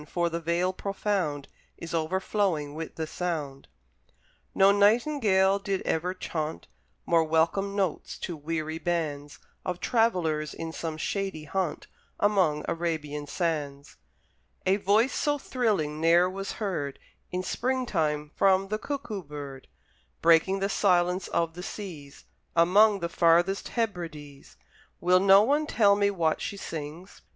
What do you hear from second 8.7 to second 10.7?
bands Of travellers